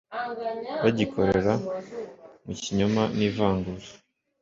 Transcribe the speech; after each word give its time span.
bagikorera 0.83 1.53
mu 2.45 2.53
kinyoma 2.61 3.03
n'ivangura 3.17 3.87